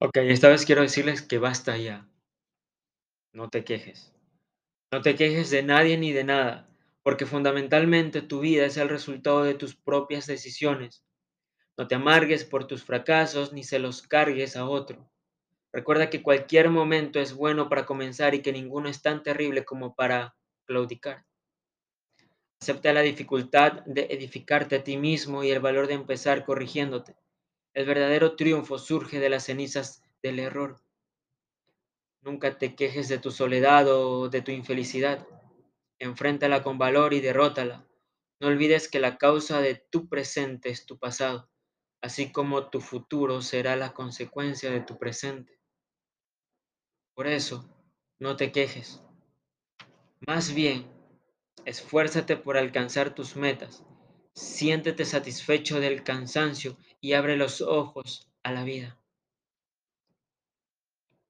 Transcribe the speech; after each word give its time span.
Ok, 0.00 0.16
esta 0.18 0.48
vez 0.48 0.64
quiero 0.64 0.82
decirles 0.82 1.22
que 1.22 1.38
basta 1.38 1.76
ya. 1.76 2.08
No 3.32 3.48
te 3.48 3.64
quejes. 3.64 4.14
No 4.92 5.02
te 5.02 5.16
quejes 5.16 5.50
de 5.50 5.62
nadie 5.62 5.98
ni 5.98 6.12
de 6.12 6.24
nada, 6.24 6.68
porque 7.02 7.26
fundamentalmente 7.26 8.22
tu 8.22 8.40
vida 8.40 8.66
es 8.66 8.76
el 8.76 8.88
resultado 8.88 9.42
de 9.42 9.54
tus 9.54 9.76
propias 9.76 10.26
decisiones. 10.26 11.04
No 11.76 11.88
te 11.88 11.96
amargues 11.96 12.44
por 12.44 12.66
tus 12.66 12.84
fracasos 12.84 13.52
ni 13.52 13.64
se 13.64 13.80
los 13.80 14.02
cargues 14.02 14.56
a 14.56 14.68
otro. 14.68 15.10
Recuerda 15.72 16.10
que 16.10 16.22
cualquier 16.22 16.70
momento 16.70 17.20
es 17.20 17.34
bueno 17.34 17.68
para 17.68 17.86
comenzar 17.86 18.34
y 18.34 18.42
que 18.42 18.52
ninguno 18.52 18.88
es 18.88 19.02
tan 19.02 19.22
terrible 19.22 19.64
como 19.64 19.94
para 19.94 20.36
claudicar. 20.66 21.24
Acepta 22.60 22.92
la 22.92 23.02
dificultad 23.02 23.84
de 23.86 24.06
edificarte 24.10 24.76
a 24.76 24.84
ti 24.84 24.96
mismo 24.96 25.44
y 25.44 25.50
el 25.50 25.60
valor 25.60 25.86
de 25.88 25.94
empezar 25.94 26.44
corrigiéndote. 26.44 27.16
El 27.78 27.84
verdadero 27.84 28.34
triunfo 28.34 28.76
surge 28.76 29.20
de 29.20 29.28
las 29.28 29.44
cenizas 29.44 30.02
del 30.20 30.40
error. 30.40 30.82
Nunca 32.22 32.58
te 32.58 32.74
quejes 32.74 33.08
de 33.08 33.18
tu 33.18 33.30
soledad 33.30 33.86
o 33.86 34.28
de 34.28 34.42
tu 34.42 34.50
infelicidad. 34.50 35.28
Enfréntala 36.00 36.64
con 36.64 36.76
valor 36.76 37.14
y 37.14 37.20
derrótala. 37.20 37.86
No 38.40 38.48
olvides 38.48 38.88
que 38.88 38.98
la 38.98 39.16
causa 39.16 39.60
de 39.60 39.76
tu 39.76 40.08
presente 40.08 40.70
es 40.70 40.86
tu 40.86 40.98
pasado, 40.98 41.48
así 42.00 42.32
como 42.32 42.68
tu 42.68 42.80
futuro 42.80 43.42
será 43.42 43.76
la 43.76 43.92
consecuencia 43.92 44.72
de 44.72 44.80
tu 44.80 44.98
presente. 44.98 45.60
Por 47.14 47.28
eso, 47.28 47.64
no 48.18 48.34
te 48.34 48.50
quejes. 48.50 49.04
Más 50.26 50.52
bien, 50.52 50.90
esfuérzate 51.64 52.36
por 52.36 52.56
alcanzar 52.56 53.14
tus 53.14 53.36
metas. 53.36 53.84
Siéntete 54.34 55.04
satisfecho 55.04 55.78
del 55.78 56.02
cansancio 56.02 56.76
y 57.00 57.12
abre 57.12 57.36
los 57.36 57.60
ojos 57.60 58.28
a 58.42 58.52
la 58.52 58.64
vida. 58.64 58.98